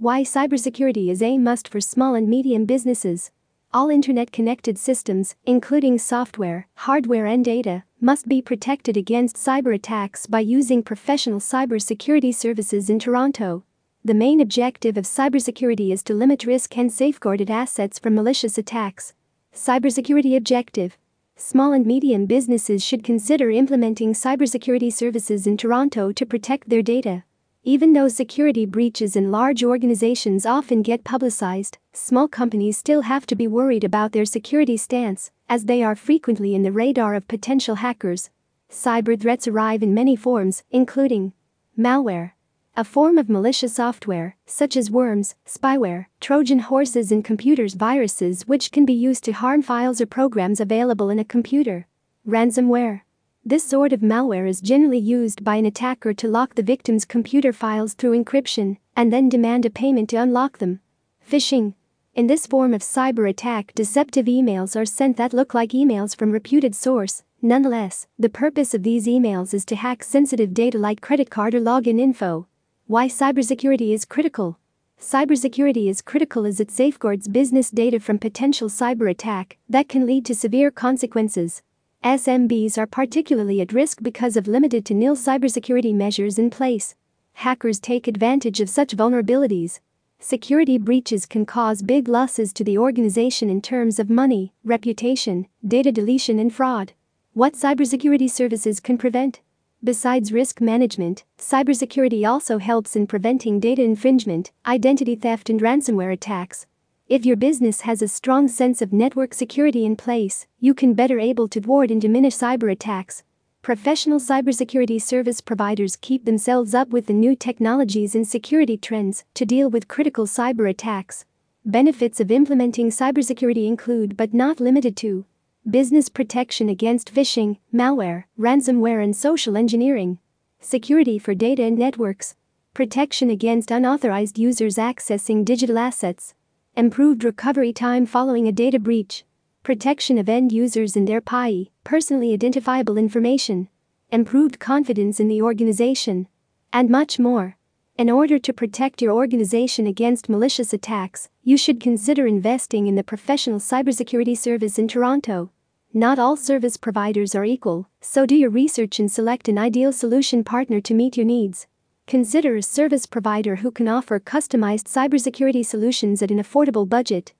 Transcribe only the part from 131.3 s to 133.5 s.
data and networks, protection